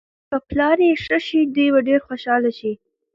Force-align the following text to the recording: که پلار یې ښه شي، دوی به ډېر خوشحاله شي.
که 0.29 0.37
پلار 0.49 0.77
یې 0.87 0.93
ښه 1.03 1.17
شي، 1.25 1.39
دوی 1.55 1.67
به 1.73 1.79
ډېر 1.87 1.99
خوشحاله 2.07 2.51
شي. 2.59 2.71